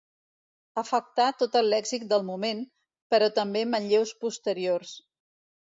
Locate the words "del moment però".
2.15-3.29